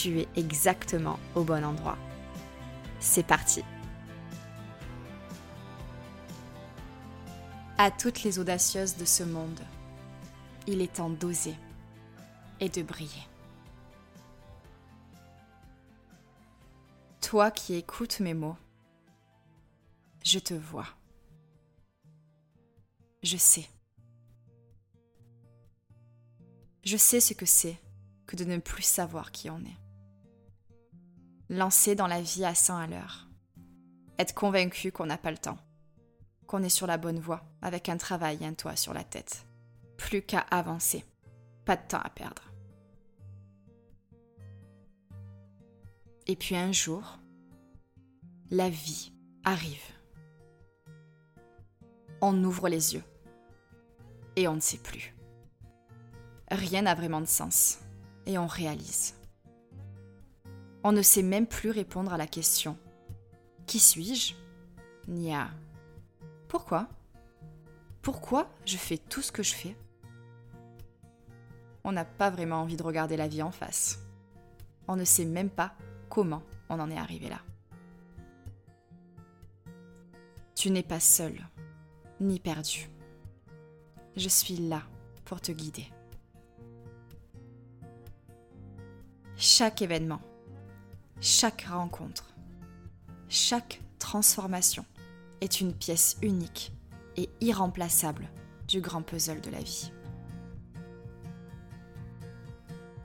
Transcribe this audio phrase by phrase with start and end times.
[0.00, 1.98] tu es exactement au bon endroit.
[3.00, 3.64] C'est parti
[7.78, 9.60] À toutes les audacieuses de ce monde,
[10.68, 11.54] il est temps d'oser
[12.60, 13.26] et de briller.
[17.20, 18.56] Toi qui écoutes mes mots,
[20.24, 20.86] je te vois.
[23.24, 23.68] Je sais.
[26.84, 27.80] Je sais ce que c'est
[28.28, 29.87] que de ne plus savoir qui on est.
[31.50, 33.26] Lancer dans la vie à 100 à l'heure.
[34.18, 35.56] Être convaincu qu'on n'a pas le temps.
[36.46, 39.46] Qu'on est sur la bonne voie, avec un travail et un toit sur la tête.
[39.96, 41.06] Plus qu'à avancer.
[41.64, 42.42] Pas de temps à perdre.
[46.26, 47.18] Et puis un jour,
[48.50, 49.12] la vie
[49.42, 49.80] arrive.
[52.20, 53.04] On ouvre les yeux.
[54.36, 55.16] Et on ne sait plus.
[56.50, 57.78] Rien n'a vraiment de sens
[58.26, 59.17] et on réalise.
[60.84, 62.78] On ne sait même plus répondre à la question
[63.66, 64.34] Qui suis-je?
[65.08, 65.50] Ni à
[66.48, 66.88] Pourquoi?
[68.02, 69.76] Pourquoi je fais tout ce que je fais?
[71.84, 73.98] On n'a pas vraiment envie de regarder la vie en face.
[74.86, 75.74] On ne sait même pas
[76.08, 77.40] comment on en est arrivé là.
[80.54, 81.34] Tu n'es pas seul,
[82.20, 82.90] ni perdu.
[84.16, 84.82] Je suis là
[85.24, 85.86] pour te guider.
[89.36, 90.20] Chaque événement,
[91.20, 92.28] chaque rencontre,
[93.28, 94.84] chaque transformation
[95.40, 96.72] est une pièce unique
[97.16, 98.28] et irremplaçable
[98.68, 99.90] du grand puzzle de la vie.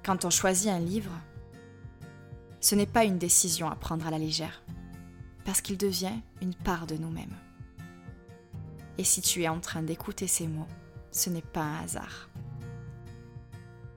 [0.04, 1.14] Quand on choisit un livre,
[2.60, 4.62] ce n'est pas une décision à prendre à la légère,
[5.44, 7.36] parce qu'il devient une part de nous-mêmes.
[8.98, 10.68] Et si tu es en train d'écouter ces mots,
[11.12, 12.30] ce n'est pas un hasard.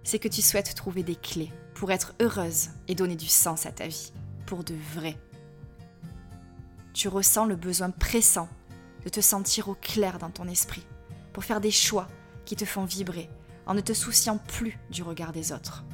[0.07, 3.73] C'est que tu souhaites trouver des clés pour être heureuse et donner du sens à
[3.73, 4.13] ta vie,
[4.47, 5.19] pour de vrai.
[6.95, 8.49] Tu ressens le besoin pressant
[9.03, 10.87] de te sentir au clair dans ton esprit,
[11.33, 12.07] pour faire des choix
[12.45, 13.29] qui te font vibrer
[13.67, 15.85] en ne te souciant plus du regard des autres.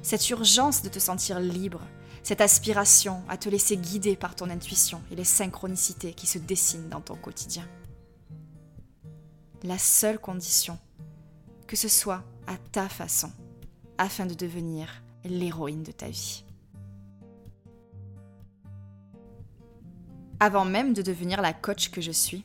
[0.00, 1.82] Cette urgence de te sentir libre,
[2.22, 6.88] cette aspiration à te laisser guider par ton intuition et les synchronicités qui se dessinent
[6.88, 7.68] dans ton quotidien.
[9.64, 10.78] La seule condition,
[11.66, 13.30] que ce soit à ta façon,
[13.98, 16.44] afin de devenir l'héroïne de ta vie.
[20.40, 22.44] Avant même de devenir la coach que je suis,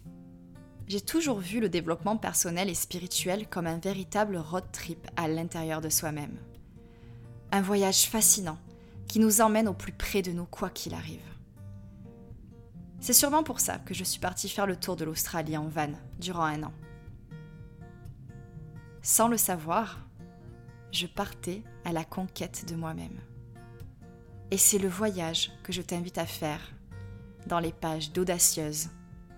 [0.88, 5.82] j'ai toujours vu le développement personnel et spirituel comme un véritable road trip à l'intérieur
[5.82, 6.38] de soi-même.
[7.52, 8.58] Un voyage fascinant
[9.08, 11.20] qui nous emmène au plus près de nous quoi qu'il arrive.
[13.00, 15.92] C'est sûrement pour ça que je suis partie faire le tour de l'Australie en van
[16.20, 16.74] durant un an.
[19.10, 20.00] Sans le savoir,
[20.92, 23.22] je partais à la conquête de moi-même.
[24.52, 26.60] Et c'est le voyage que je t'invite à faire
[27.46, 28.90] dans les pages d'Audacieuse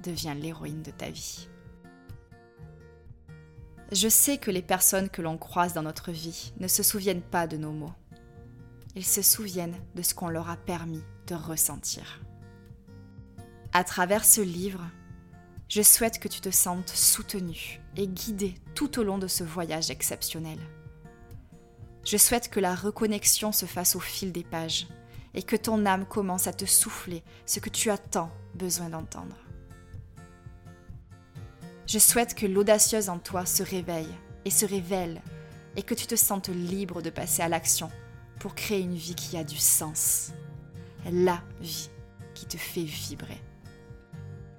[0.04, 1.48] Deviens l'héroïne de ta vie.
[3.92, 7.45] Je sais que les personnes que l'on croise dans notre vie ne se souviennent pas
[7.45, 7.94] de nos mots.
[8.95, 12.22] Ils se souviennent de ce qu'on leur a permis de ressentir.
[13.72, 14.81] À travers ce livre,
[15.69, 19.92] je souhaite que tu te sentes soutenu et guidé tout au long de ce voyage
[19.92, 20.57] exceptionnel.
[22.04, 24.88] Je souhaite que la reconnexion se fasse au fil des pages
[25.36, 29.36] et que ton âme commence à te souffler ce que tu as tant besoin d'entendre.
[31.86, 34.13] Je souhaite que l'audacieuse en toi se réveille
[34.45, 35.22] et se révèle
[35.75, 37.92] et que tu te sentes libre de passer à l'action
[38.39, 40.31] pour créer une vie qui a du sens.
[41.06, 41.92] La vie
[42.33, 43.39] qui te fait vibrer.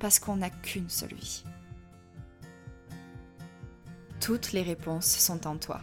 [0.00, 1.44] Parce qu'on n'a qu'une seule vie.
[4.18, 5.80] Toutes les réponses sont en toi.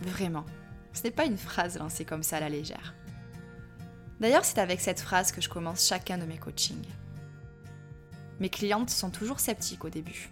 [0.00, 0.44] Vraiment.
[0.92, 2.94] Ce n'est pas une phrase lancée comme ça à la légère.
[4.20, 6.86] D'ailleurs, c'est avec cette phrase que je commence chacun de mes coachings.
[8.40, 10.30] Mes clientes sont toujours sceptiques au début.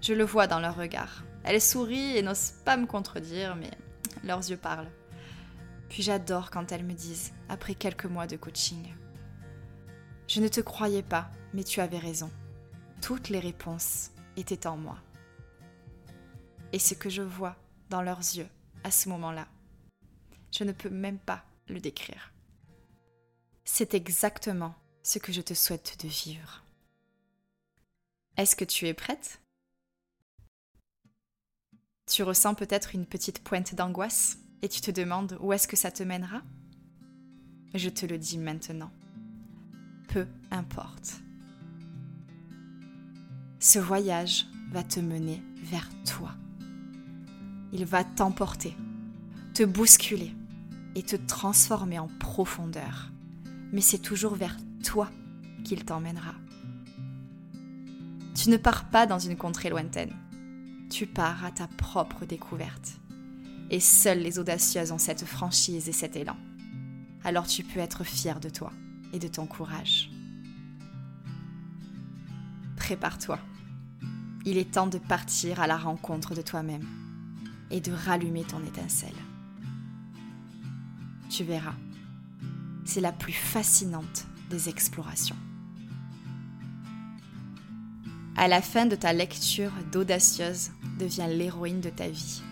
[0.00, 1.24] Je le vois dans leur regard.
[1.44, 3.70] Elles sourient et n'osent pas me contredire, mais
[4.24, 4.90] leurs yeux parlent.
[5.88, 8.94] Puis j'adore quand elles me disent, après quelques mois de coaching,
[10.30, 12.30] Je ne te croyais pas, mais tu avais raison.
[13.02, 14.96] Toutes les réponses étaient en moi.
[16.72, 17.56] Et ce que je vois
[17.88, 18.46] dans leurs yeux
[18.84, 19.48] à ce moment-là,
[20.52, 22.32] je ne peux même pas le décrire.
[23.64, 26.62] C'est exactement ce que je te souhaite de vivre.
[28.36, 29.40] Est-ce que tu es prête?
[32.06, 35.90] Tu ressens peut-être une petite pointe d'angoisse et tu te demandes où est-ce que ça
[35.90, 36.40] te mènera?
[37.74, 38.92] Je te le dis maintenant.
[40.12, 41.20] Peu importe.
[43.60, 46.32] Ce voyage va te mener vers toi.
[47.72, 48.76] Il va t'emporter,
[49.54, 50.34] te bousculer
[50.96, 53.12] et te transformer en profondeur.
[53.72, 55.08] Mais c'est toujours vers toi
[55.62, 56.34] qu'il t'emmènera.
[58.34, 60.16] Tu ne pars pas dans une contrée lointaine.
[60.90, 62.98] Tu pars à ta propre découverte.
[63.70, 66.36] Et seules les audacieuses ont cette franchise et cet élan.
[67.22, 68.72] Alors tu peux être fier de toi
[69.12, 70.10] et de ton courage.
[72.76, 73.38] Prépare-toi.
[74.44, 76.86] Il est temps de partir à la rencontre de toi-même
[77.70, 79.14] et de rallumer ton étincelle.
[81.28, 81.74] Tu verras,
[82.84, 85.36] c'est la plus fascinante des explorations.
[88.36, 92.42] À la fin de ta lecture d'audacieuse, deviens l'héroïne de ta vie.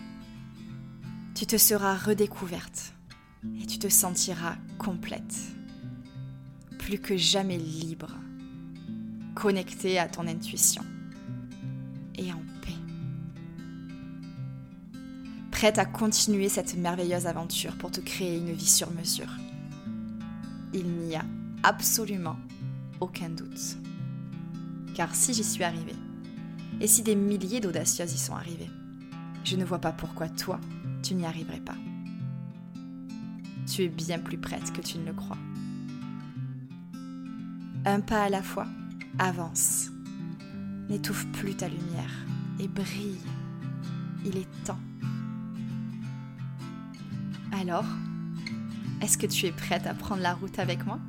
[1.35, 2.93] Tu te seras redécouverte
[3.59, 5.35] et tu te sentiras complète,
[6.79, 8.15] plus que jamais libre,
[9.35, 10.83] connectée à ton intuition
[12.17, 12.41] et en
[15.59, 19.35] prête à continuer cette merveilleuse aventure pour te créer une vie sur mesure.
[20.73, 21.25] Il n'y a
[21.63, 22.37] absolument
[23.01, 23.75] aucun doute.
[24.95, 25.97] Car si j'y suis arrivée,
[26.79, 28.69] et si des milliers d'audacieuses y sont arrivées,
[29.43, 30.61] je ne vois pas pourquoi toi,
[31.03, 31.75] tu n'y arriverais pas.
[33.67, 35.37] Tu es bien plus prête que tu ne le crois.
[37.89, 38.67] Un pas à la fois,
[39.17, 39.89] avance.
[40.89, 42.11] N'étouffe plus ta lumière
[42.59, 43.17] et brille.
[44.23, 44.79] Il est temps
[47.51, 47.85] alors,
[49.01, 50.99] est-ce que tu es prête à prendre la route avec moi?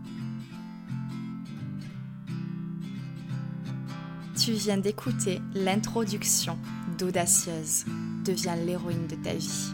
[4.36, 6.58] Tu viens d'écouter l'introduction
[6.98, 7.84] d'Audacieuse,
[8.24, 9.72] deviens l'héroïne de ta vie.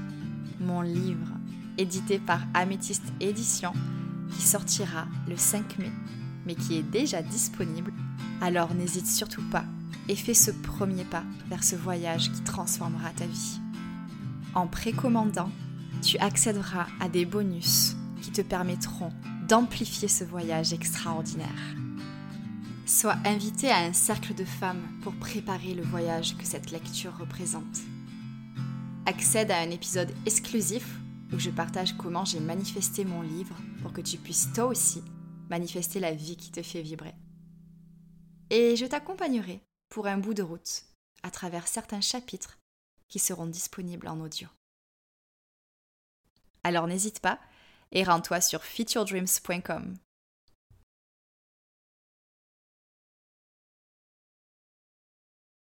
[0.60, 1.28] Mon livre,
[1.78, 3.72] édité par Améthyste Édition,
[4.32, 5.92] qui sortira le 5 mai,
[6.46, 7.92] mais qui est déjà disponible.
[8.40, 9.64] Alors n'hésite surtout pas
[10.08, 13.58] et fais ce premier pas vers ce voyage qui transformera ta vie.
[14.54, 15.50] En précommandant,
[16.02, 19.12] tu accéderas à des bonus qui te permettront
[19.48, 21.76] d'amplifier ce voyage extraordinaire.
[22.86, 27.80] Sois invité à un cercle de femmes pour préparer le voyage que cette lecture représente.
[29.06, 30.86] Accède à un épisode exclusif
[31.32, 35.02] où je partage comment j'ai manifesté mon livre pour que tu puisses toi aussi
[35.48, 37.14] manifester la vie qui te fait vibrer.
[38.50, 40.84] Et je t'accompagnerai pour un bout de route
[41.22, 42.58] à travers certains chapitres
[43.08, 44.48] qui seront disponibles en audio.
[46.64, 47.38] Alors n'hésite pas
[47.92, 49.96] et rends-toi sur featuredreams.com